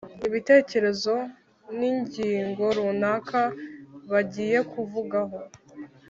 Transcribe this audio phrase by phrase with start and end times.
[0.27, 1.15] ibitekerezo
[1.77, 3.41] n’ingingo runaka
[4.11, 5.37] bagiye kuvugaho